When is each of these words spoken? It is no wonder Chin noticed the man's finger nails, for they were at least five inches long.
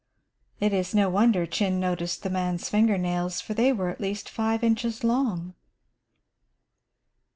It 0.59 0.73
is 0.73 0.95
no 0.95 1.11
wonder 1.11 1.45
Chin 1.45 1.79
noticed 1.79 2.23
the 2.23 2.31
man's 2.31 2.69
finger 2.69 2.97
nails, 2.97 3.39
for 3.39 3.53
they 3.53 3.71
were 3.71 3.89
at 3.89 4.01
least 4.01 4.29
five 4.29 4.63
inches 4.63 5.03
long. 5.03 5.53